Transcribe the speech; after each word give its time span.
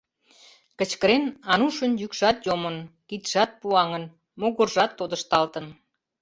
Кычкырен, 0.77 1.23
Анушын 1.51 1.91
йӱкшат 2.01 2.37
йомын, 2.47 2.77
кидшат 3.07 3.51
пуаҥын, 3.61 4.03
могыржат 4.39 4.91
тодышталтын. 4.97 5.65